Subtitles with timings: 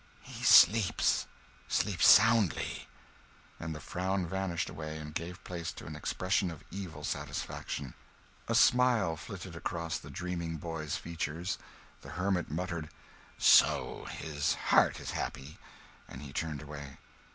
[0.23, 1.27] "He sleeps
[1.67, 2.87] sleeps soundly;"
[3.59, 7.93] and the frown vanished away and gave place to an expression of evil satisfaction.
[8.47, 11.59] A smile flitted across the dreaming boy's features.
[12.01, 12.89] The hermit muttered,
[13.37, 15.59] "So his heart is happy;"
[16.07, 16.97] and he turned away.